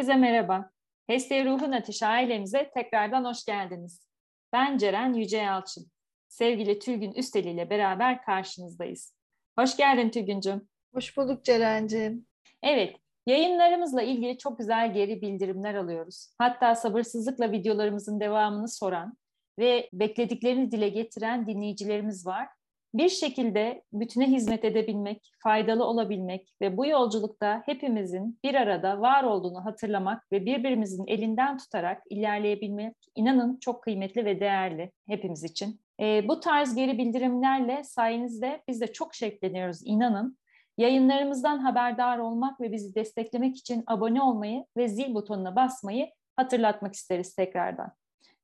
Herkese 0.00 0.16
merhaba. 0.18 0.70
Heste 1.06 1.44
Ruhun 1.44 1.72
Ateşi 1.72 2.06
ailemize 2.06 2.70
tekrardan 2.74 3.24
hoş 3.24 3.44
geldiniz. 3.44 4.06
Ben 4.52 4.78
Ceren 4.78 5.12
Yüce 5.14 5.36
Yalçın. 5.36 5.86
Sevgili 6.28 6.78
Tülgün 6.78 7.12
Üsteli 7.12 7.50
ile 7.50 7.70
beraber 7.70 8.22
karşınızdayız. 8.22 9.14
Hoş 9.58 9.76
geldin 9.76 10.10
Tülgüncüm. 10.10 10.68
Hoş 10.94 11.16
bulduk 11.16 11.44
Ceren'ciğim. 11.44 12.26
Evet, 12.62 12.96
yayınlarımızla 13.26 14.02
ilgili 14.02 14.38
çok 14.38 14.58
güzel 14.58 14.94
geri 14.94 15.22
bildirimler 15.22 15.74
alıyoruz. 15.74 16.34
Hatta 16.38 16.74
sabırsızlıkla 16.74 17.52
videolarımızın 17.52 18.20
devamını 18.20 18.68
soran 18.68 19.16
ve 19.58 19.88
beklediklerini 19.92 20.70
dile 20.70 20.88
getiren 20.88 21.46
dinleyicilerimiz 21.46 22.26
var 22.26 22.48
bir 22.94 23.08
şekilde 23.08 23.82
bütüne 23.92 24.26
hizmet 24.26 24.64
edebilmek, 24.64 25.32
faydalı 25.38 25.84
olabilmek 25.84 26.54
ve 26.60 26.76
bu 26.76 26.86
yolculukta 26.86 27.62
hepimizin 27.66 28.38
bir 28.44 28.54
arada 28.54 29.00
var 29.00 29.24
olduğunu 29.24 29.64
hatırlamak 29.64 30.32
ve 30.32 30.46
birbirimizin 30.46 31.06
elinden 31.06 31.58
tutarak 31.58 32.02
ilerleyebilmek 32.10 32.96
inanın 33.14 33.56
çok 33.56 33.82
kıymetli 33.82 34.24
ve 34.24 34.40
değerli 34.40 34.92
hepimiz 35.08 35.44
için. 35.44 35.80
E, 36.00 36.28
bu 36.28 36.40
tarz 36.40 36.74
geri 36.74 36.98
bildirimlerle 36.98 37.84
sayenizde 37.84 38.62
biz 38.68 38.80
de 38.80 38.92
çok 38.92 39.14
şevkleniyoruz 39.14 39.80
inanın. 39.84 40.38
Yayınlarımızdan 40.78 41.58
haberdar 41.58 42.18
olmak 42.18 42.60
ve 42.60 42.72
bizi 42.72 42.94
desteklemek 42.94 43.56
için 43.56 43.84
abone 43.86 44.22
olmayı 44.22 44.64
ve 44.76 44.88
zil 44.88 45.14
butonuna 45.14 45.56
basmayı 45.56 46.10
hatırlatmak 46.36 46.94
isteriz 46.94 47.34
tekrardan. 47.34 47.92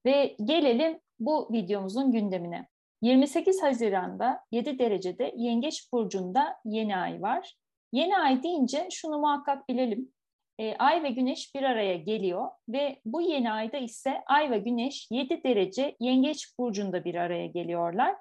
Ve 0.07 0.37
gelelim 0.45 0.99
bu 1.21 1.49
videomuzun 1.53 2.13
gündemine. 2.13 2.69
28 3.03 3.63
Haziran'da 3.63 4.41
7 4.53 4.79
derecede 4.79 5.35
Yengeç 5.37 5.93
Burcu'nda 5.93 6.57
yeni 6.65 6.97
ay 6.97 7.23
var. 7.23 7.57
Yeni 7.93 8.19
ay 8.19 8.43
deyince 8.43 8.89
şunu 8.91 9.19
muhakkak 9.19 9.69
bilelim. 9.69 10.13
E, 10.59 10.77
ay 10.77 11.03
ve 11.03 11.11
Güneş 11.11 11.55
bir 11.55 11.63
araya 11.63 11.97
geliyor 11.97 12.51
ve 12.69 13.01
bu 13.05 13.21
yeni 13.21 13.53
ayda 13.53 13.77
ise 13.77 14.23
Ay 14.27 14.51
ve 14.51 14.59
Güneş 14.59 15.09
7 15.11 15.45
derece 15.45 15.97
Yengeç 16.01 16.59
Burcu'nda 16.59 17.05
bir 17.05 17.15
araya 17.15 17.47
geliyorlar 17.47 18.17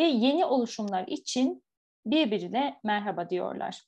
ve 0.00 0.04
yeni 0.04 0.44
oluşumlar 0.44 1.04
için 1.06 1.62
birbirine 2.06 2.80
merhaba 2.84 3.30
diyorlar. 3.30 3.82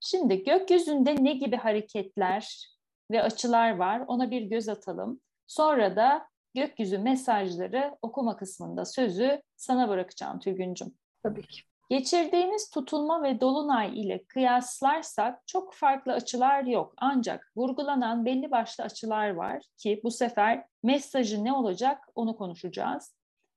Şimdi 0.00 0.44
gökyüzünde 0.44 1.24
ne 1.24 1.32
gibi 1.32 1.56
hareketler 1.56 2.68
ve 3.10 3.22
açılar 3.22 3.76
var 3.76 4.04
ona 4.06 4.30
bir 4.30 4.42
göz 4.42 4.68
atalım. 4.68 5.20
Sonra 5.46 5.96
da 5.96 6.28
gökyüzü 6.56 6.98
mesajları 6.98 7.98
okuma 8.02 8.36
kısmında 8.36 8.84
sözü 8.84 9.42
sana 9.56 9.88
bırakacağım 9.88 10.38
Tülgüncüm. 10.38 10.94
Tabii 11.22 11.46
ki. 11.46 11.60
Geçirdiğimiz 11.90 12.70
tutulma 12.70 13.22
ve 13.22 13.40
dolunay 13.40 14.00
ile 14.00 14.24
kıyaslarsak 14.24 15.46
çok 15.46 15.74
farklı 15.74 16.12
açılar 16.12 16.64
yok. 16.64 16.94
Ancak 16.96 17.52
vurgulanan 17.56 18.24
belli 18.24 18.50
başlı 18.50 18.84
açılar 18.84 19.30
var 19.30 19.62
ki 19.76 20.00
bu 20.04 20.10
sefer 20.10 20.64
mesajı 20.82 21.44
ne 21.44 21.52
olacak 21.52 22.08
onu 22.14 22.36
konuşacağız. 22.36 23.16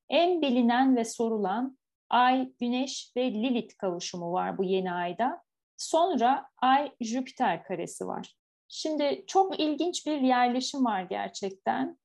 En 0.09 0.41
bilinen 0.41 0.95
ve 0.95 1.05
sorulan 1.05 1.79
Ay, 2.09 2.53
Güneş 2.59 3.11
ve 3.17 3.31
Lilith 3.31 3.77
kavuşumu 3.77 4.31
var 4.31 4.57
bu 4.57 4.63
yeni 4.63 4.91
ayda. 4.91 5.41
Sonra 5.77 6.45
Ay-Jüpiter 6.61 7.63
karesi 7.63 8.07
var. 8.07 8.35
Şimdi 8.67 9.23
çok 9.27 9.59
ilginç 9.59 10.05
bir 10.05 10.21
yerleşim 10.21 10.85
var 10.85 11.01
gerçekten. 11.01 11.97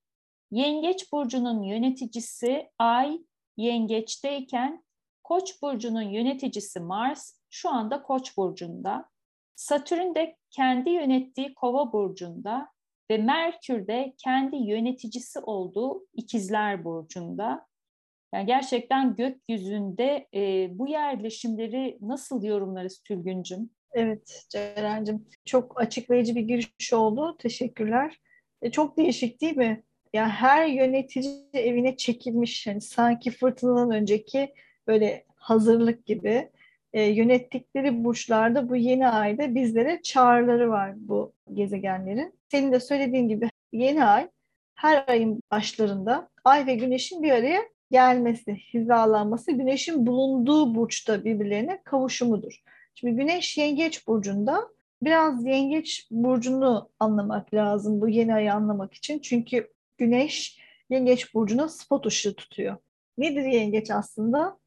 Yengeç 0.55 1.11
burcunun 1.11 1.63
yöneticisi 1.63 2.69
Ay 2.79 3.19
yengeçteyken 3.57 4.83
Koç 5.23 5.61
burcunun 5.61 6.01
yöneticisi 6.01 6.79
Mars 6.79 7.39
şu 7.49 7.69
anda 7.69 8.03
Koç 8.03 8.37
burcunda. 8.37 9.09
Satürn 9.55 10.15
de 10.15 10.37
kendi 10.51 10.89
yönettiği 10.89 11.53
Kova 11.53 11.93
burcunda 11.93 12.69
ve 13.11 13.17
Merkür 13.17 13.87
de 13.87 14.13
kendi 14.17 14.55
yöneticisi 14.55 15.39
olduğu 15.39 16.07
İkizler 16.13 16.85
burcunda. 16.85 17.67
Yani 18.33 18.45
gerçekten 18.45 19.15
gökyüzünde 19.15 20.27
e, 20.33 20.69
bu 20.79 20.87
yerleşimleri 20.87 21.97
nasıl 22.01 22.43
yorumlarız 22.43 23.01
Tülgüncüm? 23.03 23.69
Evet 23.91 24.45
Ceren'cim 24.49 25.27
çok 25.45 25.81
açıklayıcı 25.81 26.35
bir 26.35 26.41
giriş 26.41 26.93
oldu. 26.93 27.37
Teşekkürler. 27.39 28.19
E, 28.61 28.71
çok 28.71 28.97
değişik 28.97 29.41
değil 29.41 29.57
mi? 29.57 29.83
Yani 30.15 30.29
her 30.29 30.67
yönetici 30.67 31.45
evine 31.53 31.97
çekilmiş. 31.97 32.67
Yani 32.67 32.81
sanki 32.81 33.31
fırtınadan 33.31 33.91
önceki 33.91 34.53
böyle 34.87 35.25
hazırlık 35.35 36.05
gibi 36.05 36.49
e, 36.93 37.03
yönettikleri 37.03 38.03
burçlarda 38.03 38.69
bu 38.69 38.75
yeni 38.75 39.07
ayda 39.07 39.55
bizlere 39.55 40.01
çağrıları 40.01 40.69
var 40.69 40.93
bu 40.97 41.33
gezegenlerin. 41.53 42.33
Senin 42.51 42.71
de 42.71 42.79
söylediğin 42.79 43.29
gibi 43.29 43.49
yeni 43.73 44.05
ay 44.05 44.29
her 44.75 45.03
ayın 45.07 45.41
başlarında 45.51 46.29
ay 46.43 46.67
ve 46.67 46.75
güneşin 46.75 47.23
bir 47.23 47.31
araya 47.31 47.61
gelmesi, 47.91 48.55
hizalanması, 48.73 49.51
güneşin 49.51 50.07
bulunduğu 50.07 50.75
burçta 50.75 51.25
birbirlerine 51.25 51.81
kavuşumudur. 51.83 52.61
Şimdi 52.95 53.15
güneş 53.15 53.57
yengeç 53.57 54.07
burcunda 54.07 54.67
biraz 55.01 55.45
yengeç 55.45 56.07
burcunu 56.11 56.89
anlamak 56.99 57.53
lazım 57.53 58.01
bu 58.01 58.09
yeni 58.09 58.33
ayı 58.35 58.53
anlamak 58.53 58.93
için. 58.93 59.19
Çünkü 59.19 59.74
Güneş 59.97 60.59
yengeç 60.89 61.33
burcuna 61.33 61.69
spot 61.69 62.05
ışığı 62.05 62.35
tutuyor. 62.35 62.77
Nedir 63.17 63.45
yengeç 63.45 63.91
aslında? 63.91 64.59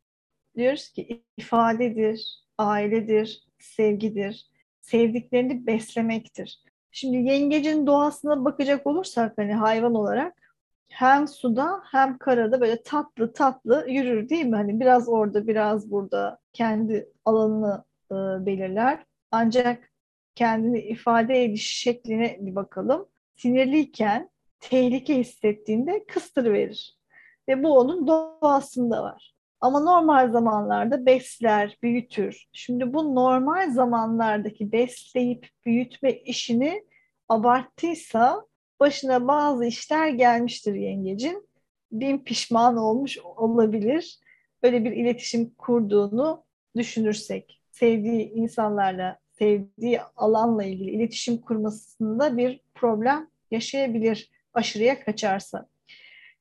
Diyoruz 0.57 0.89
ki 0.89 1.25
ifadedir, 1.37 2.45
ailedir, 2.59 3.45
sevgidir, 3.59 4.47
sevdiklerini 4.81 5.67
beslemektir. 5.67 6.63
Şimdi 6.91 7.17
yengecin 7.17 7.87
doğasına 7.87 8.45
bakacak 8.45 8.87
olursak 8.87 9.39
hani 9.39 9.55
hayvan 9.55 9.95
olarak 9.95 10.35
hem 10.89 11.29
suda 11.29 11.83
hem 11.85 12.19
karada 12.19 12.61
böyle 12.61 12.83
tatlı 12.83 13.33
tatlı 13.33 13.87
yürür 13.89 14.29
değil 14.29 14.45
mi? 14.45 14.57
Hani 14.57 14.81
biraz 14.81 15.09
orada 15.09 15.47
biraz 15.47 15.91
burada 15.91 16.39
kendi 16.53 17.13
alanını 17.25 17.85
e, 18.11 18.15
belirler. 18.47 19.05
Ancak 19.31 19.93
kendini 20.35 20.81
ifade 20.81 21.45
ediş 21.45 21.67
şekline 21.77 22.37
bir 22.41 22.55
bakalım. 22.55 23.09
Sinirliyken 23.37 24.31
tehlike 24.61 25.19
hissettiğinde 25.19 26.05
kıstırıverir. 26.07 26.99
Ve 27.49 27.63
bu 27.63 27.79
onun 27.79 28.07
doğasında 28.07 29.03
var. 29.03 29.35
Ama 29.61 29.81
normal 29.81 30.33
zamanlarda 30.33 31.07
besler, 31.07 31.79
büyütür. 31.83 32.49
Şimdi 32.53 32.95
bu 32.95 33.15
normal 33.15 33.71
zamanlardaki 33.71 34.73
besleyip 34.73 35.49
büyütme 35.67 36.13
işini 36.13 36.85
abarttıysa 37.29 38.47
başına 38.81 39.29
bazı 39.29 39.65
işler 39.65 40.09
gelmiştir 40.09 40.75
yengecin. 40.75 41.49
Bin 41.93 42.19
pişman 42.19 42.77
olmuş 42.77 43.19
olabilir. 43.19 44.19
Böyle 44.63 44.85
bir 44.85 44.93
iletişim 44.93 45.55
kurduğunu 45.55 46.45
düşünürsek. 46.77 47.63
Sevdiği 47.71 48.31
insanlarla, 48.31 49.19
sevdiği 49.39 50.01
alanla 50.17 50.65
ilgili 50.65 50.91
iletişim 50.91 51.39
kurmasında 51.41 52.37
bir 52.37 52.61
problem 52.75 53.31
yaşayabilir 53.51 54.31
aşırıya 54.55 55.05
kaçarsa. 55.05 55.69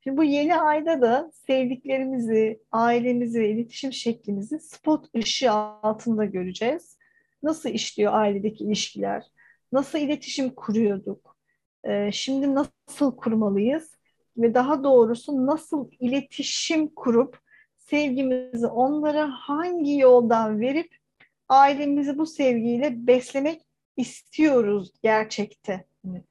Şimdi 0.03 0.17
bu 0.17 0.23
yeni 0.23 0.55
ayda 0.55 1.01
da 1.01 1.31
sevdiklerimizi, 1.33 2.59
ailemizi 2.71 3.41
ve 3.41 3.49
iletişim 3.49 3.93
şeklimizi 3.93 4.59
spot 4.59 5.15
ışığı 5.15 5.51
altında 5.51 6.25
göreceğiz. 6.25 6.97
Nasıl 7.43 7.69
işliyor 7.69 8.13
ailedeki 8.13 8.63
ilişkiler? 8.63 9.23
Nasıl 9.71 9.99
iletişim 9.99 10.49
kuruyorduk? 10.49 11.37
Ee, 11.83 12.11
şimdi 12.11 12.55
nasıl 12.55 13.15
kurmalıyız? 13.17 13.97
Ve 14.37 14.53
daha 14.53 14.83
doğrusu 14.83 15.45
nasıl 15.45 15.89
iletişim 15.99 16.87
kurup 16.87 17.39
sevgimizi 17.77 18.67
onlara 18.67 19.29
hangi 19.31 19.97
yoldan 19.97 20.59
verip 20.59 20.95
ailemizi 21.49 22.17
bu 22.17 22.25
sevgiyle 22.25 23.07
beslemek 23.07 23.61
istiyoruz 23.97 24.93
gerçekte? 25.03 25.85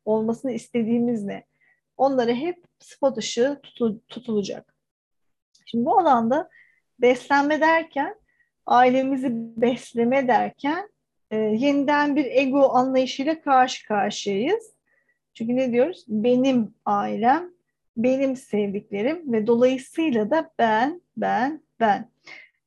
olmasını 0.04 0.52
istediğimiz 0.52 1.24
ne? 1.24 1.44
Onlara 1.96 2.32
hep 2.32 2.64
spot 2.78 3.18
ışığı 3.18 3.60
tutulacak. 4.08 4.74
Şimdi 5.66 5.84
bu 5.84 5.98
alanda 5.98 6.50
beslenme 6.98 7.60
derken, 7.60 8.14
ailemizi 8.66 9.28
besleme 9.32 10.28
derken 10.28 10.88
e, 11.30 11.36
yeniden 11.36 12.16
bir 12.16 12.24
ego 12.24 12.70
anlayışıyla 12.72 13.40
karşı 13.40 13.86
karşıyayız. 13.86 14.76
Çünkü 15.34 15.56
ne 15.56 15.72
diyoruz? 15.72 16.04
Benim 16.08 16.74
ailem, 16.84 17.50
benim 17.96 18.36
sevdiklerim 18.36 19.32
ve 19.32 19.46
dolayısıyla 19.46 20.30
da 20.30 20.50
ben, 20.58 21.02
ben, 21.16 21.62
ben. 21.80 22.10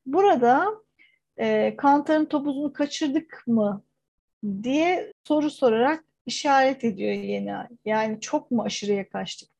Burada 0.06 0.66
e, 1.36 1.76
kantarın 1.76 2.24
topuzunu 2.24 2.72
kaçırdık 2.72 3.44
mı 3.46 3.82
diye 4.62 5.12
soru 5.24 5.50
sorarak 5.50 6.04
işaret 6.30 6.84
ediyor 6.84 7.12
yeni 7.12 7.56
ay. 7.56 7.66
Yani 7.84 8.20
çok 8.20 8.50
mu 8.50 8.62
aşırıya 8.62 9.08
kaçtık? 9.08 9.50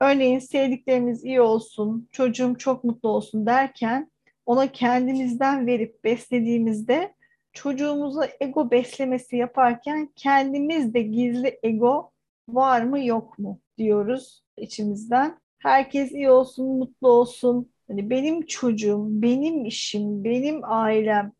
Örneğin 0.00 0.38
sevdiklerimiz 0.38 1.24
iyi 1.24 1.40
olsun, 1.40 2.08
çocuğum 2.12 2.54
çok 2.58 2.84
mutlu 2.84 3.08
olsun 3.08 3.46
derken 3.46 4.10
ona 4.46 4.72
kendimizden 4.72 5.66
verip 5.66 6.04
beslediğimizde 6.04 7.14
çocuğumuza 7.52 8.28
ego 8.40 8.70
beslemesi 8.70 9.36
yaparken 9.36 10.08
kendimiz 10.16 10.94
de 10.94 11.02
gizli 11.02 11.58
ego 11.62 12.12
var 12.48 12.82
mı 12.82 13.04
yok 13.04 13.38
mu 13.38 13.60
diyoruz 13.78 14.42
içimizden. 14.56 15.38
Herkes 15.58 16.12
iyi 16.12 16.30
olsun, 16.30 16.66
mutlu 16.78 17.08
olsun. 17.08 17.70
Hani 17.88 18.10
benim 18.10 18.46
çocuğum, 18.46 19.06
benim 19.08 19.64
işim, 19.64 20.24
benim 20.24 20.60
ailem 20.64 21.32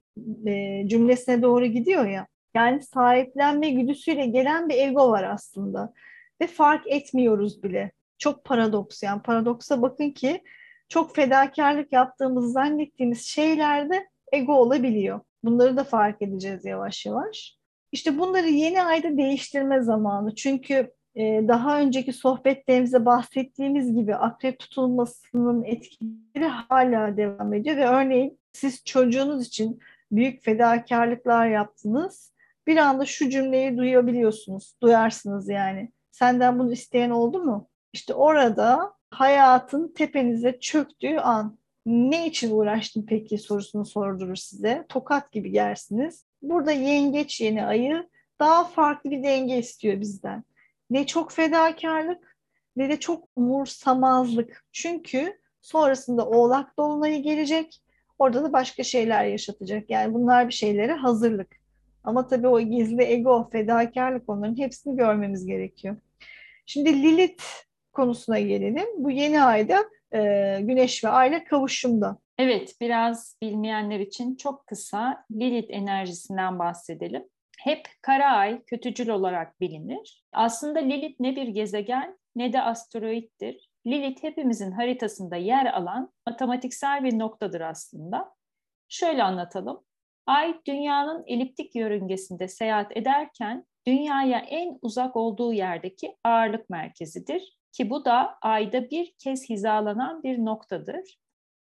e, 0.46 0.82
cümlesine 0.88 1.42
doğru 1.42 1.66
gidiyor 1.66 2.06
ya. 2.06 2.26
Yani 2.54 2.82
sahiplenme 2.82 3.70
güdüsüyle 3.70 4.26
gelen 4.26 4.68
bir 4.68 4.74
ego 4.74 5.10
var 5.10 5.24
aslında. 5.24 5.92
Ve 6.40 6.46
fark 6.46 6.86
etmiyoruz 6.86 7.62
bile. 7.62 7.92
Çok 8.18 8.44
paradoks 8.44 9.02
yani. 9.02 9.22
Paradoksa 9.22 9.82
bakın 9.82 10.10
ki 10.10 10.42
çok 10.88 11.16
fedakarlık 11.16 11.92
yaptığımız 11.92 12.52
zannettiğimiz 12.52 13.26
şeylerde 13.26 14.08
ego 14.32 14.52
olabiliyor. 14.54 15.20
Bunları 15.44 15.76
da 15.76 15.84
fark 15.84 16.22
edeceğiz 16.22 16.64
yavaş 16.64 17.06
yavaş. 17.06 17.58
İşte 17.92 18.18
bunları 18.18 18.48
yeni 18.48 18.82
ayda 18.82 19.16
değiştirme 19.16 19.80
zamanı. 19.82 20.34
Çünkü 20.34 20.92
e, 21.14 21.22
daha 21.48 21.80
önceki 21.80 22.12
sohbetlerimizde 22.12 23.06
bahsettiğimiz 23.06 23.94
gibi 23.94 24.14
akrep 24.14 24.58
tutulmasının 24.58 25.64
etkileri 25.64 26.46
hala 26.46 27.16
devam 27.16 27.54
ediyor 27.54 27.76
ve 27.76 27.86
örneğin 27.86 28.38
siz 28.52 28.84
çocuğunuz 28.84 29.46
için 29.46 29.78
büyük 30.12 30.42
fedakarlıklar 30.42 31.46
yaptınız. 31.46 32.32
Bir 32.66 32.76
anda 32.76 33.06
şu 33.06 33.30
cümleyi 33.30 33.76
duyabiliyorsunuz, 33.76 34.74
duyarsınız 34.82 35.48
yani. 35.48 35.92
Senden 36.10 36.58
bunu 36.58 36.72
isteyen 36.72 37.10
oldu 37.10 37.44
mu? 37.44 37.68
İşte 37.92 38.14
orada 38.14 38.94
hayatın 39.10 39.92
tepenize 39.94 40.60
çöktüğü 40.60 41.16
an 41.16 41.58
ne 41.86 42.26
için 42.26 42.50
uğraştın 42.50 43.06
peki 43.08 43.38
sorusunu 43.38 43.84
sordurur 43.84 44.36
size. 44.36 44.84
Tokat 44.88 45.32
gibi 45.32 45.52
yersiniz. 45.52 46.24
Burada 46.42 46.72
yengeç 46.72 47.40
yeni 47.40 47.66
ayı 47.66 48.08
daha 48.40 48.64
farklı 48.64 49.10
bir 49.10 49.22
denge 49.22 49.58
istiyor 49.58 50.00
bizden. 50.00 50.44
Ne 50.90 51.06
çok 51.06 51.32
fedakarlık 51.32 52.36
ne 52.76 52.88
de 52.88 53.00
çok 53.00 53.28
umursamazlık. 53.36 54.64
Çünkü 54.72 55.38
sonrasında 55.60 56.26
oğlak 56.26 56.78
dolunayı 56.78 57.22
gelecek. 57.22 57.82
Orada 58.18 58.44
da 58.44 58.52
başka 58.52 58.82
şeyler 58.82 59.24
yaşatacak. 59.24 59.90
Yani 59.90 60.14
bunlar 60.14 60.48
bir 60.48 60.52
şeylere 60.52 60.92
hazırlık. 60.92 61.59
Ama 62.04 62.26
tabii 62.26 62.48
o 62.48 62.60
gizli 62.60 63.02
ego, 63.02 63.48
fedakarlık 63.52 64.28
onların 64.28 64.58
hepsini 64.58 64.96
görmemiz 64.96 65.46
gerekiyor. 65.46 65.96
Şimdi 66.66 67.02
Lilith 67.02 67.44
konusuna 67.92 68.38
gelelim. 68.38 68.86
Bu 68.96 69.10
yeni 69.10 69.42
ayda 69.42 69.84
e, 70.14 70.58
Güneş 70.62 71.04
ve 71.04 71.08
Ay 71.08 71.28
ile 71.28 71.44
kavuşumda. 71.44 72.18
Evet, 72.38 72.74
biraz 72.80 73.36
bilmeyenler 73.42 74.00
için 74.00 74.36
çok 74.36 74.66
kısa 74.66 75.24
Lilith 75.32 75.70
enerjisinden 75.70 76.58
bahsedelim. 76.58 77.24
Hep 77.58 77.88
kara 78.02 78.26
ay 78.26 78.62
kötücül 78.64 79.08
olarak 79.08 79.60
bilinir. 79.60 80.24
Aslında 80.32 80.78
Lilith 80.78 81.20
ne 81.20 81.36
bir 81.36 81.48
gezegen 81.48 82.18
ne 82.36 82.52
de 82.52 82.62
asteroittir. 82.62 83.70
Lilith 83.86 84.22
hepimizin 84.22 84.70
haritasında 84.70 85.36
yer 85.36 85.66
alan 85.66 86.12
matematiksel 86.26 87.04
bir 87.04 87.18
noktadır 87.18 87.60
aslında. 87.60 88.34
Şöyle 88.88 89.22
anlatalım. 89.22 89.80
Ay 90.26 90.60
dünyanın 90.66 91.24
eliptik 91.26 91.74
yörüngesinde 91.74 92.48
seyahat 92.48 92.96
ederken 92.96 93.66
dünyaya 93.86 94.38
en 94.38 94.78
uzak 94.82 95.16
olduğu 95.16 95.52
yerdeki 95.52 96.16
ağırlık 96.24 96.70
merkezidir 96.70 97.58
ki 97.72 97.90
bu 97.90 98.04
da 98.04 98.38
ayda 98.42 98.90
bir 98.90 99.14
kez 99.18 99.48
hizalanan 99.48 100.22
bir 100.22 100.38
noktadır. 100.38 101.18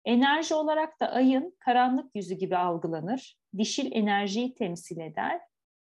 Enerji 0.05 0.55
olarak 0.55 0.99
da 0.99 1.11
ayın 1.11 1.57
karanlık 1.59 2.15
yüzü 2.15 2.35
gibi 2.35 2.57
algılanır, 2.57 3.37
dişil 3.57 3.91
enerjiyi 3.91 4.55
temsil 4.55 4.99
eder. 4.99 5.41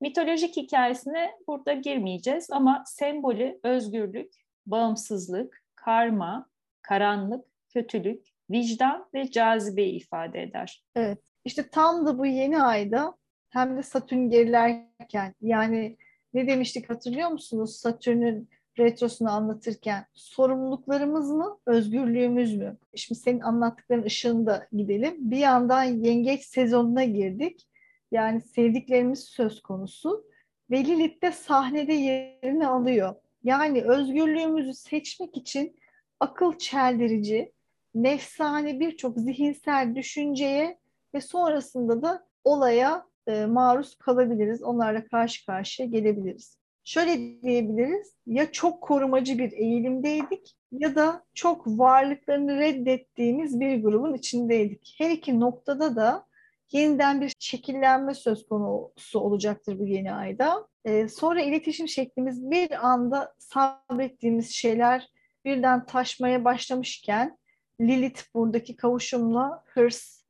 Mitolojik 0.01 0.57
hikayesine 0.57 1.31
burada 1.47 1.73
girmeyeceğiz 1.73 2.51
ama 2.51 2.83
sembolü 2.87 3.61
özgürlük, 3.63 4.33
bağımsızlık, 4.67 5.65
karma, 5.75 6.51
karanlık, 6.83 7.45
kötülük, 7.69 8.27
vicdan 8.51 9.09
ve 9.15 9.31
cazibeyi 9.31 9.93
ifade 9.93 10.43
eder. 10.43 10.85
Evet, 10.95 11.19
işte 11.45 11.69
tam 11.69 12.07
da 12.07 12.19
bu 12.19 12.27
yeni 12.27 12.63
ayda 12.63 13.17
hem 13.49 13.77
de 13.77 13.83
Satürn 13.83 14.31
gerilerken 14.31 15.35
yani 15.41 15.97
ne 16.35 16.47
demiştik 16.47 16.91
hatırlıyor 16.91 17.29
musunuz? 17.29 17.77
Satürn'ün 17.77 18.49
retrosunu 18.79 19.31
anlatırken 19.31 20.07
sorumluluklarımız 20.15 21.31
mı, 21.31 21.59
özgürlüğümüz 21.67 22.57
mü? 22.57 22.77
Şimdi 22.95 23.21
senin 23.21 23.41
anlattıkların 23.41 24.03
ışığında 24.03 24.69
gidelim. 24.73 25.15
Bir 25.19 25.37
yandan 25.37 25.83
yengeç 25.83 26.45
sezonuna 26.45 27.05
girdik. 27.05 27.69
Yani 28.11 28.41
sevdiklerimiz 28.41 29.25
söz 29.25 29.63
konusu. 29.63 30.25
Ve 30.71 30.85
Lilith 30.85 31.23
de 31.23 31.33
sahnede 31.33 31.93
yerini 31.93 32.67
alıyor. 32.67 33.15
Yani 33.45 33.83
özgürlüğümüzü 33.83 34.75
seçmek 34.75 35.37
için 35.37 35.77
akıl 36.21 36.59
çeldirici, 36.59 37.53
nefsane 37.95 38.81
birçok 38.81 39.19
zihinsel 39.19 39.95
düşünceye 39.95 40.79
ve 41.15 41.21
sonrasında 41.21 42.03
da 42.03 42.27
olaya 42.45 43.07
e, 43.27 43.47
maruz 43.47 43.95
kalabiliriz. 43.95 44.63
Onlarla 44.63 45.05
karşı 45.05 45.47
karşıya 45.47 45.89
gelebiliriz. 45.89 46.57
Şöyle 46.85 47.43
diyebiliriz, 47.43 48.15
ya 48.27 48.53
çok 48.53 48.83
korumacı 48.83 49.39
bir 49.39 49.53
eğilimdeydik 49.53 50.57
ya 50.73 50.95
da 50.95 51.25
çok 51.35 51.67
varlıklarını 51.67 52.59
reddettiğimiz 52.59 53.61
bir 53.61 53.83
grubun 53.83 54.15
içindeydik. 54.15 54.95
Her 54.99 55.11
iki 55.11 55.41
noktada 55.41 55.97
da 55.97 56.27
yeniden 56.73 57.21
bir 57.21 57.35
şekillenme 57.39 58.15
söz 58.15 58.47
konusu 58.47 59.21
olacaktır 59.21 59.79
bu 59.79 59.87
yeni 59.87 60.13
ayda. 60.13 60.69
Ee, 60.85 61.09
sonra 61.09 61.43
iletişim 61.43 61.89
şeklimiz 61.89 62.51
bir 62.51 62.87
anda 62.87 63.35
sabrettiğimiz 63.39 64.51
şeyler 64.51 65.09
birden 65.45 65.87
taşmaya 65.87 66.45
başlamışken 66.45 67.39
Lilith 67.81 68.23
buradaki 68.35 68.77
kavuşumla 68.77 69.65
hırs, 69.67 70.22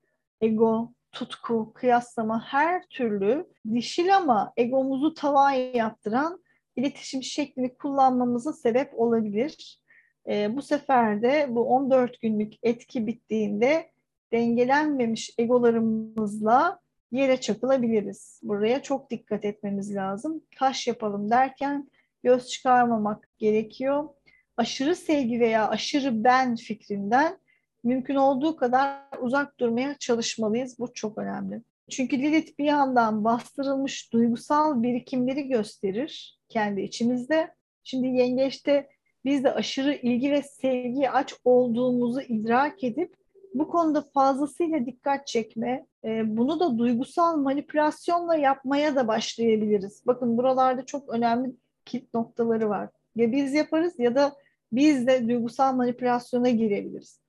ego, 0.43 0.93
tutku, 1.13 1.73
kıyaslama 1.75 2.45
her 2.45 2.87
türlü 2.87 3.47
dişil 3.73 4.17
ama 4.17 4.53
egomuzu 4.57 5.15
tavan 5.15 5.51
yaptıran 5.51 6.43
iletişim 6.77 7.23
şeklini 7.23 7.75
kullanmamıza 7.75 8.53
sebep 8.53 9.01
olabilir. 9.01 9.81
E, 10.29 10.57
bu 10.57 10.63
sefer 10.63 11.23
de 11.23 11.47
bu 11.51 11.65
14 11.65 12.21
günlük 12.21 12.53
etki 12.63 13.07
bittiğinde 13.07 13.91
dengelenmemiş 14.33 15.35
egolarımızla 15.39 16.81
yere 17.13 17.41
çakılabiliriz. 17.41 18.41
Buraya 18.43 18.83
çok 18.83 19.11
dikkat 19.11 19.45
etmemiz 19.45 19.95
lazım. 19.95 20.43
Taş 20.57 20.87
yapalım 20.87 21.31
derken 21.31 21.91
göz 22.23 22.49
çıkarmamak 22.49 23.29
gerekiyor. 23.39 24.09
Aşırı 24.57 24.97
sevgi 24.97 25.41
veya 25.41 25.69
aşırı 25.69 26.25
ben 26.25 26.57
fikrinden 26.57 27.39
mümkün 27.85 28.15
olduğu 28.15 28.57
kadar 28.57 28.99
uzak 29.21 29.61
durmaya 29.61 29.97
çalışmalıyız. 29.99 30.79
Bu 30.79 30.93
çok 30.93 31.19
önemli. 31.19 31.63
Çünkü 31.91 32.19
Lilith 32.19 32.59
bir 32.59 32.65
yandan 32.65 33.25
bastırılmış 33.25 34.13
duygusal 34.13 34.83
birikimleri 34.83 35.49
gösterir 35.49 36.39
kendi 36.49 36.81
içimizde. 36.81 37.55
Şimdi 37.85 38.07
yengeçte 38.07 38.89
biz 39.25 39.45
de 39.45 39.55
aşırı 39.55 39.95
ilgi 39.95 40.31
ve 40.31 40.43
sevgiye 40.43 41.11
aç 41.11 41.35
olduğumuzu 41.45 42.21
idrak 42.21 42.85
edip 42.85 43.17
bu 43.55 43.69
konuda 43.69 44.05
fazlasıyla 44.15 44.87
dikkat 44.87 45.27
çekme, 45.27 45.87
e, 46.05 46.37
bunu 46.37 46.61
da 46.61 46.79
duygusal 46.79 47.37
manipülasyonla 47.37 48.37
yapmaya 48.37 48.97
da 48.97 49.09
başlayabiliriz. 49.09 50.03
Bakın 50.07 50.37
buralarda 50.37 50.87
çok 50.87 51.09
önemli 51.09 51.53
kilit 51.85 52.15
noktaları 52.15 52.69
var. 52.69 52.89
Ya 53.17 53.33
biz 53.33 53.55
yaparız 53.55 53.95
ya 53.99 54.15
da 54.15 54.33
biz 54.73 55.07
de 55.07 55.29
duygusal 55.29 55.75
manipülasyona 55.75 56.51
girebiliriz. 56.51 57.22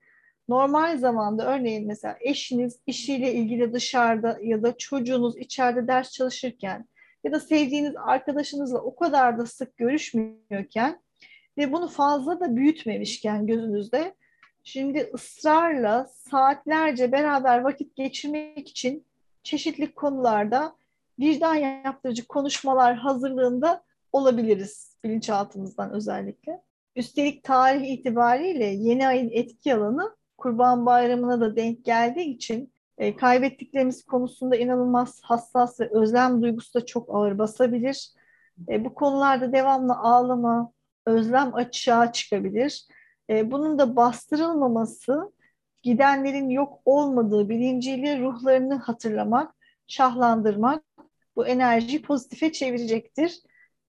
Normal 0.50 0.97
zamanda 0.97 1.55
örneğin 1.55 1.88
mesela 1.88 2.17
eşiniz 2.21 2.79
işiyle 2.88 3.33
ilgili 3.33 3.73
dışarıda 3.73 4.39
ya 4.43 4.63
da 4.63 4.77
çocuğunuz 4.77 5.38
içeride 5.38 5.88
ders 5.88 6.12
çalışırken 6.12 6.88
ya 7.23 7.31
da 7.31 7.39
sevdiğiniz 7.39 7.93
arkadaşınızla 7.95 8.79
o 8.79 8.95
kadar 8.95 9.38
da 9.38 9.45
sık 9.45 9.77
görüşmüyorken 9.77 11.01
ve 11.57 11.71
bunu 11.71 11.88
fazla 11.88 12.39
da 12.39 12.55
büyütmemişken 12.55 13.47
gözünüzde 13.47 14.15
şimdi 14.63 15.12
ısrarla 15.13 16.07
saatlerce 16.07 17.12
beraber 17.12 17.59
vakit 17.59 17.95
geçirmek 17.95 18.69
için 18.69 19.05
çeşitli 19.43 19.93
konularda 19.93 20.75
vicdan 21.19 21.55
yaptırıcı 21.55 22.27
konuşmalar 22.27 22.95
hazırlığında 22.95 23.83
olabiliriz 24.12 24.97
bilinçaltımızdan 25.03 25.91
özellikle. 25.91 26.62
Üstelik 26.95 27.43
tarih 27.43 27.89
itibariyle 27.89 28.65
yeni 28.65 29.07
ayın 29.07 29.29
etki 29.31 29.75
alanı 29.75 30.15
Kurban 30.37 30.85
Bayramı'na 30.85 31.41
da 31.41 31.55
denk 31.55 31.85
geldiği 31.85 32.35
için 32.35 32.73
e, 32.97 33.15
kaybettiklerimiz 33.15 34.05
konusunda 34.05 34.55
inanılmaz 34.55 35.21
hassas 35.23 35.79
ve 35.79 35.89
özlem 35.91 36.41
duygusu 36.41 36.73
da 36.73 36.85
çok 36.85 37.15
ağır 37.15 37.37
basabilir. 37.37 38.11
E, 38.69 38.85
bu 38.85 38.93
konularda 38.93 39.53
devamlı 39.53 39.93
ağlama, 39.93 40.71
özlem 41.05 41.55
açığa 41.55 42.11
çıkabilir. 42.11 42.87
E, 43.29 43.51
bunun 43.51 43.79
da 43.79 43.95
bastırılmaması, 43.95 45.31
gidenlerin 45.83 46.49
yok 46.49 46.79
olmadığı 46.85 47.49
bilinciyle 47.49 48.19
ruhlarını 48.19 48.75
hatırlamak, 48.75 49.55
şahlandırmak 49.87 50.83
bu 51.35 51.47
enerjiyi 51.47 52.01
pozitife 52.01 52.51
çevirecektir. 52.51 53.41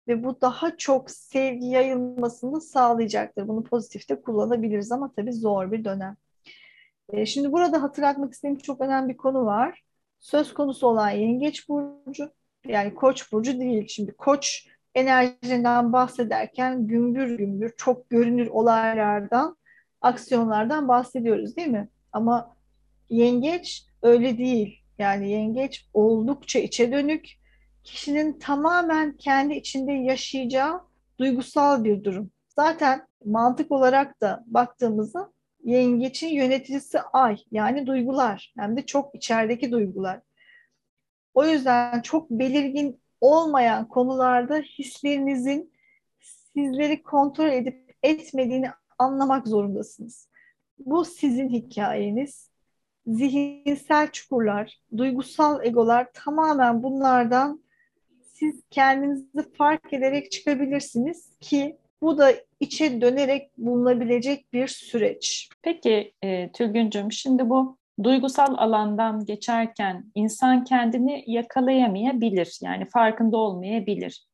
ve 0.08 0.24
bu 0.24 0.40
daha 0.40 0.76
çok 0.76 1.10
sevgi 1.10 1.66
yayılmasını 1.66 2.60
sağlayacaktır. 2.60 3.48
Bunu 3.48 3.64
pozitifte 3.64 4.22
kullanabiliriz 4.22 4.92
ama 4.92 5.12
tabii 5.16 5.32
zor 5.32 5.72
bir 5.72 5.84
dönem. 5.84 6.16
E, 7.12 7.26
şimdi 7.26 7.52
burada 7.52 7.82
hatırlatmak 7.82 8.32
istediğim 8.32 8.58
çok 8.58 8.80
önemli 8.80 9.12
bir 9.12 9.16
konu 9.16 9.44
var. 9.46 9.82
Söz 10.20 10.54
konusu 10.54 10.86
olan 10.86 11.10
Yengeç 11.10 11.68
Burcu, 11.68 12.30
yani 12.66 12.94
Koç 12.94 13.32
Burcu 13.32 13.60
değil. 13.60 13.88
Şimdi 13.88 14.12
Koç 14.16 14.66
enerjinden 14.94 15.92
bahsederken 15.92 16.86
gümbür 16.86 17.38
gümbür 17.38 17.74
çok 17.76 18.10
görünür 18.10 18.46
olaylardan, 18.46 19.56
aksiyonlardan 20.00 20.88
bahsediyoruz 20.88 21.56
değil 21.56 21.68
mi? 21.68 21.88
Ama 22.12 22.54
Yengeç 23.10 23.86
öyle 24.02 24.38
değil. 24.38 24.80
Yani 24.98 25.30
yengeç 25.30 25.88
oldukça 25.94 26.58
içe 26.58 26.92
dönük, 26.92 27.28
kişinin 27.84 28.38
tamamen 28.38 29.16
kendi 29.16 29.54
içinde 29.54 29.92
yaşayacağı 29.92 30.80
duygusal 31.18 31.84
bir 31.84 32.04
durum. 32.04 32.30
Zaten 32.48 33.06
mantık 33.24 33.72
olarak 33.72 34.20
da 34.20 34.44
baktığımızda 34.46 35.32
yengeçin 35.64 36.28
yöneticisi 36.28 37.00
ay 37.00 37.36
yani 37.50 37.86
duygular 37.86 38.52
hem 38.58 38.76
de 38.76 38.86
çok 38.86 39.14
içerideki 39.14 39.72
duygular. 39.72 40.20
O 41.34 41.44
yüzden 41.44 42.00
çok 42.00 42.30
belirgin 42.30 43.00
olmayan 43.20 43.88
konularda 43.88 44.58
hislerinizin 44.58 45.72
sizleri 46.20 47.02
kontrol 47.02 47.48
edip 47.48 47.96
etmediğini 48.02 48.70
anlamak 48.98 49.48
zorundasınız. 49.48 50.28
Bu 50.78 51.04
sizin 51.04 51.48
hikayeniz 51.48 52.50
zihinsel 53.06 54.10
çukurlar, 54.10 54.80
duygusal 54.96 55.66
egolar 55.66 56.12
tamamen 56.12 56.82
bunlardan 56.82 57.64
siz 58.22 58.62
kendinizi 58.70 59.52
fark 59.58 59.92
ederek 59.92 60.32
çıkabilirsiniz 60.32 61.36
ki 61.40 61.78
bu 62.02 62.18
da 62.18 62.32
içe 62.60 63.00
dönerek 63.00 63.58
bulunabilecek 63.58 64.52
bir 64.52 64.68
süreç. 64.68 65.48
Peki 65.62 66.12
e, 66.22 66.52
Tülgüncüm 66.52 67.12
şimdi 67.12 67.50
bu 67.50 67.78
duygusal 68.02 68.54
alandan 68.58 69.24
geçerken 69.24 70.04
insan 70.14 70.64
kendini 70.64 71.24
yakalayamayabilir. 71.26 72.58
Yani 72.62 72.88
farkında 72.88 73.36
olmayabilir. 73.36 74.26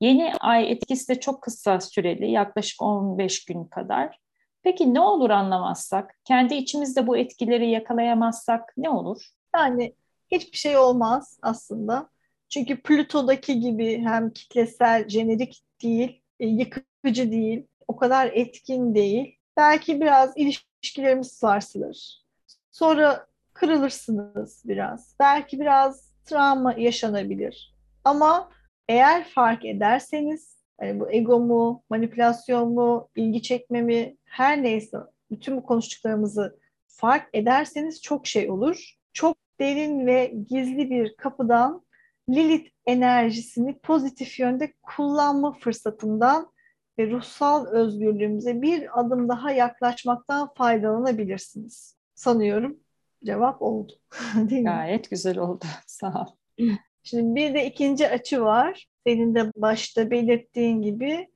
Yeni 0.00 0.32
ay 0.40 0.72
etkisi 0.72 1.08
de 1.08 1.20
çok 1.20 1.42
kısa 1.42 1.80
süreli 1.80 2.30
yaklaşık 2.30 2.82
15 2.82 3.44
gün 3.44 3.64
kadar. 3.64 4.18
Peki 4.62 4.94
ne 4.94 5.00
olur 5.00 5.30
anlamazsak? 5.30 6.18
Kendi 6.24 6.54
içimizde 6.54 7.06
bu 7.06 7.16
etkileri 7.16 7.70
yakalayamazsak 7.70 8.74
ne 8.76 8.90
olur? 8.90 9.30
Yani 9.56 9.94
hiçbir 10.30 10.58
şey 10.58 10.78
olmaz 10.78 11.38
aslında. 11.42 12.08
Çünkü 12.48 12.82
Plüto'daki 12.82 13.60
gibi 13.60 13.98
hem 13.98 14.32
kitlesel, 14.32 15.08
jenerik 15.08 15.62
değil, 15.82 16.22
yıkıcı 16.40 17.32
değil, 17.32 17.66
o 17.88 17.96
kadar 17.96 18.30
etkin 18.34 18.94
değil. 18.94 19.38
Belki 19.56 20.00
biraz 20.00 20.32
ilişkilerimiz 20.36 21.32
sarsılır. 21.32 22.22
Sonra 22.70 23.26
kırılırsınız 23.52 24.62
biraz. 24.64 25.14
Belki 25.20 25.60
biraz 25.60 26.12
travma 26.24 26.72
yaşanabilir. 26.72 27.74
Ama 28.04 28.50
eğer 28.88 29.24
fark 29.24 29.64
ederseniz 29.64 30.58
Hani 30.80 31.00
bu 31.00 31.10
ego 31.10 31.40
mu, 31.40 31.82
manipülasyon 31.90 32.72
mu, 32.72 33.08
ilgi 33.16 33.42
çekme 33.42 33.82
mi 33.82 34.16
her 34.24 34.62
neyse 34.62 34.98
bütün 35.30 35.56
bu 35.56 35.62
konuştuklarımızı 35.62 36.58
fark 36.86 37.28
ederseniz 37.32 38.02
çok 38.02 38.26
şey 38.26 38.50
olur. 38.50 38.94
Çok 39.12 39.36
derin 39.60 40.06
ve 40.06 40.34
gizli 40.48 40.90
bir 40.90 41.16
kapıdan 41.16 41.84
Lilith 42.28 42.70
enerjisini 42.86 43.78
pozitif 43.78 44.40
yönde 44.40 44.72
kullanma 44.82 45.52
fırsatından 45.52 46.52
ve 46.98 47.10
ruhsal 47.10 47.66
özgürlüğümüze 47.66 48.62
bir 48.62 49.00
adım 49.00 49.28
daha 49.28 49.52
yaklaşmaktan 49.52 50.54
faydalanabilirsiniz. 50.54 51.96
Sanıyorum 52.14 52.80
cevap 53.24 53.62
oldu. 53.62 53.92
Değil 54.50 54.64
Gayet 54.64 55.04
mi? 55.04 55.08
güzel 55.10 55.38
oldu. 55.38 55.64
Sağ 55.86 56.08
ol. 56.08 56.66
Şimdi 57.02 57.34
bir 57.34 57.54
de 57.54 57.66
ikinci 57.66 58.08
açı 58.08 58.40
var 58.42 58.88
senin 59.06 59.34
de 59.34 59.52
başta 59.56 60.10
belirttiğin 60.10 60.82
gibi 60.82 61.28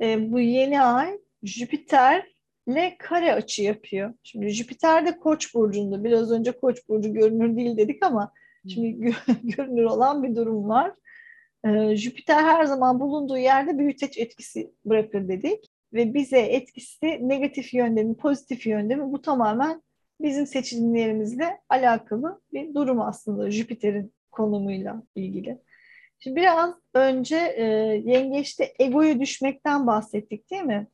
e, 0.00 0.32
bu 0.32 0.40
yeni 0.40 0.82
ay 0.82 1.18
Jüpiter'le 1.42 2.96
kare 2.98 3.34
açı 3.34 3.62
yapıyor. 3.62 4.14
Şimdi 4.22 4.48
Jüpiter 4.48 5.06
de 5.06 5.18
Koç 5.18 5.54
burcunda. 5.54 6.04
Biraz 6.04 6.32
önce 6.32 6.52
Koç 6.52 6.88
burcu 6.88 7.12
görünür 7.12 7.56
değil 7.56 7.76
dedik 7.76 8.06
ama 8.06 8.32
şimdi 8.68 9.14
görünür 9.42 9.84
olan 9.84 10.22
bir 10.22 10.36
durum 10.36 10.68
var. 10.68 10.92
E, 11.64 11.96
Jüpiter 11.96 12.42
her 12.42 12.64
zaman 12.64 13.00
bulunduğu 13.00 13.38
yerde 13.38 13.78
büyüteç 13.78 14.18
etkisi 14.18 14.72
bırakır 14.84 15.28
dedik 15.28 15.64
ve 15.92 16.14
bize 16.14 16.38
etkisi 16.38 17.28
negatif 17.28 17.74
yönde 17.74 18.02
mi, 18.02 18.16
pozitif 18.16 18.66
yönde 18.66 18.94
mi 18.96 19.12
bu 19.12 19.22
tamamen 19.22 19.82
bizim 20.20 20.46
seçimlerimizle 20.46 21.60
alakalı 21.68 22.40
bir 22.52 22.74
durum 22.74 23.00
aslında 23.00 23.50
Jüpiter'in 23.50 24.14
konumuyla 24.30 25.02
ilgili. 25.14 25.58
Şimdi 26.18 26.36
biraz 26.36 26.74
önce 26.94 27.36
e, 27.36 27.64
yengeçte 28.04 28.74
egoyu 28.78 29.20
düşmekten 29.20 29.86
bahsettik 29.86 30.50
değil 30.50 30.62
mi? 30.62 30.86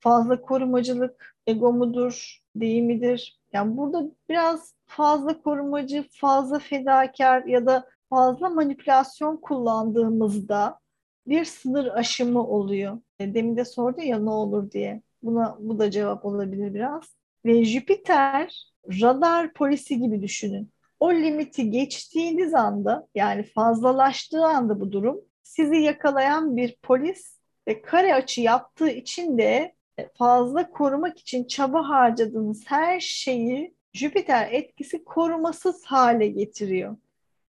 Fazla 0.00 0.40
korumacılık 0.40 1.36
ego 1.46 1.72
mudur, 1.72 2.38
değil 2.56 2.82
midir? 2.82 3.37
Yani 3.52 3.76
burada 3.76 4.02
biraz 4.28 4.74
fazla 4.86 5.42
korumacı, 5.42 6.04
fazla 6.10 6.58
fedakar 6.58 7.44
ya 7.44 7.66
da 7.66 7.88
fazla 8.10 8.48
manipülasyon 8.48 9.36
kullandığımızda 9.36 10.78
bir 11.26 11.44
sınır 11.44 11.86
aşımı 11.86 12.46
oluyor. 12.46 12.98
E, 13.18 13.34
demin 13.34 13.56
de 13.56 13.64
sordu 13.64 14.00
ya 14.00 14.18
ne 14.18 14.30
olur 14.30 14.70
diye. 14.70 15.02
Buna 15.22 15.56
bu 15.60 15.78
da 15.78 15.90
cevap 15.90 16.24
olabilir 16.24 16.74
biraz. 16.74 17.16
Ve 17.44 17.64
Jüpiter 17.64 18.72
radar 18.88 19.52
polisi 19.52 19.98
gibi 19.98 20.22
düşünün 20.22 20.72
o 21.00 21.12
limiti 21.12 21.70
geçtiğiniz 21.70 22.54
anda 22.54 23.08
yani 23.14 23.42
fazlalaştığı 23.42 24.44
anda 24.44 24.80
bu 24.80 24.92
durum 24.92 25.20
sizi 25.42 25.76
yakalayan 25.76 26.56
bir 26.56 26.76
polis 26.82 27.38
ve 27.68 27.82
kare 27.82 28.14
açı 28.14 28.40
yaptığı 28.40 28.90
için 28.90 29.38
de 29.38 29.74
fazla 30.14 30.70
korumak 30.70 31.18
için 31.18 31.44
çaba 31.44 31.88
harcadığınız 31.88 32.62
her 32.66 33.00
şeyi 33.00 33.74
Jüpiter 33.92 34.52
etkisi 34.52 35.04
korumasız 35.04 35.84
hale 35.84 36.26
getiriyor 36.28 36.96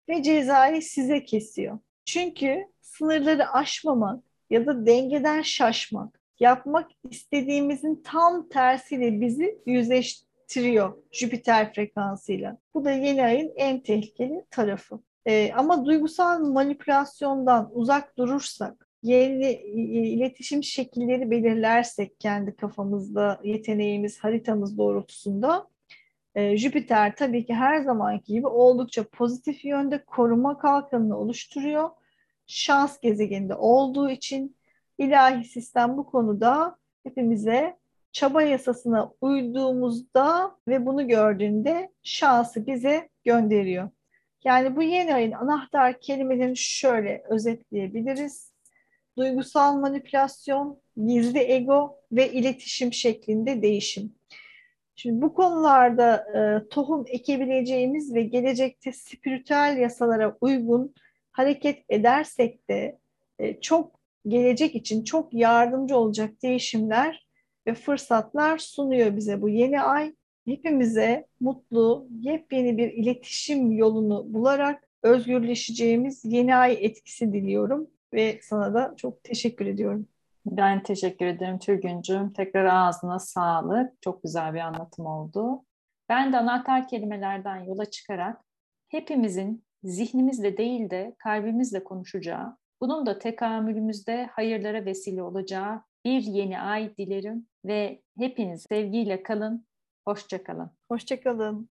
ve 0.09 0.23
cezayı 0.23 0.81
size 0.81 1.23
kesiyor. 1.23 1.79
Çünkü 2.05 2.65
sınırları 2.81 3.49
aşmamak 3.49 4.23
ya 4.49 4.65
da 4.65 4.85
dengeden 4.85 5.41
şaşmak, 5.41 6.21
yapmak 6.39 6.91
istediğimizin 7.09 8.01
tam 8.05 8.49
tersiyle 8.49 9.21
bizi 9.21 9.61
yüzleş 9.65 10.23
tiriyor 10.47 10.97
Jüpiter 11.11 11.73
frekansıyla. 11.73 12.57
Bu 12.73 12.85
da 12.85 12.91
yeni 12.91 13.23
ayın 13.23 13.53
en 13.55 13.83
tehlikeli 13.83 14.45
tarafı. 14.51 14.99
Ee, 15.25 15.51
ama 15.55 15.85
duygusal 15.85 16.39
manipülasyondan 16.39 17.69
uzak 17.73 18.17
durursak, 18.17 18.88
yeni 19.03 19.51
iletişim 20.13 20.63
şekilleri 20.63 21.31
belirlersek 21.31 22.19
kendi 22.19 22.55
kafamızda, 22.55 23.39
yeteneğimiz, 23.43 24.19
haritamız 24.19 24.77
doğrultusunda 24.77 25.67
e, 26.35 26.57
Jüpiter 26.57 27.15
tabii 27.15 27.45
ki 27.45 27.53
her 27.53 27.81
zamanki 27.81 28.33
gibi 28.33 28.47
oldukça 28.47 29.03
pozitif 29.03 29.65
yönde 29.65 30.03
koruma 30.05 30.57
kalkanını 30.57 31.17
oluşturuyor. 31.17 31.89
Şans 32.47 32.99
gezegeninde 32.99 33.55
olduğu 33.55 34.09
için 34.09 34.55
ilahi 34.97 35.43
sistem 35.45 35.97
bu 35.97 36.05
konuda 36.05 36.77
hepimize 37.03 37.77
çaba 38.11 38.41
yasasına 38.41 39.11
uyduğumuzda 39.21 40.55
ve 40.67 40.85
bunu 40.85 41.07
gördüğünde 41.07 41.91
şansı 42.03 42.67
bize 42.67 43.09
gönderiyor. 43.23 43.89
Yani 44.43 44.75
bu 44.75 44.83
yeni 44.83 45.15
ayın 45.15 45.31
anahtar 45.31 45.99
kelimelerini 45.99 46.57
şöyle 46.57 47.23
özetleyebiliriz. 47.29 48.48
Duygusal 49.17 49.75
manipülasyon, 49.75 50.79
gizli 51.07 51.39
ego 51.39 51.99
ve 52.11 52.31
iletişim 52.31 52.93
şeklinde 52.93 53.61
değişim. 53.61 54.15
Şimdi 54.95 55.21
bu 55.21 55.33
konularda 55.33 56.15
e, 56.15 56.69
tohum 56.69 57.05
ekebileceğimiz 57.07 58.15
ve 58.15 58.21
gelecekte 58.23 58.91
spiritüel 58.91 59.77
yasalara 59.77 60.37
uygun 60.41 60.93
hareket 61.31 61.85
edersek 61.89 62.69
de 62.69 62.99
e, 63.39 63.61
çok 63.61 63.99
gelecek 64.27 64.75
için 64.75 65.03
çok 65.03 65.33
yardımcı 65.33 65.97
olacak 65.97 66.41
değişimler 66.43 67.27
ve 67.67 67.73
fırsatlar 67.73 68.57
sunuyor 68.57 69.15
bize 69.15 69.41
bu 69.41 69.49
yeni 69.49 69.81
ay. 69.81 70.13
Hepimize 70.45 71.27
mutlu, 71.39 72.07
yepyeni 72.21 72.77
bir 72.77 72.91
iletişim 72.93 73.71
yolunu 73.71 74.33
bularak 74.33 74.89
özgürleşeceğimiz 75.03 76.25
yeni 76.25 76.55
ay 76.55 76.77
etkisi 76.81 77.33
diliyorum 77.33 77.89
ve 78.13 78.39
sana 78.43 78.73
da 78.73 78.93
çok 78.97 79.23
teşekkür 79.23 79.65
ediyorum. 79.65 80.07
Ben 80.45 80.83
teşekkür 80.83 81.25
ederim 81.25 81.59
Türgüncüm. 81.59 82.33
Tekrar 82.33 82.65
ağzına 82.65 83.19
sağlık. 83.19 84.01
Çok 84.01 84.23
güzel 84.23 84.53
bir 84.53 84.59
anlatım 84.59 85.05
oldu. 85.05 85.63
Ben 86.09 86.33
de 86.33 86.37
anahtar 86.37 86.87
kelimelerden 86.87 87.57
yola 87.57 87.85
çıkarak 87.85 88.41
hepimizin 88.89 89.63
zihnimizle 89.83 90.57
değil 90.57 90.89
de 90.89 91.15
kalbimizle 91.19 91.83
konuşacağı 91.83 92.57
Bunun 92.81 93.05
da 93.05 93.19
tekamülümüzde 93.19 94.25
hayırlara 94.25 94.85
vesile 94.85 95.23
olacağı 95.23 95.81
bir 96.05 96.21
yeni 96.21 96.59
ay 96.59 96.97
dilerim 96.97 97.47
ve 97.65 98.01
hepiniz 98.17 98.65
sevgiyle 98.69 99.23
kalın, 99.23 99.65
hoşça 100.07 100.43
kalın. 100.43 100.71
Hoşça 100.91 101.21
kalın. 101.21 101.69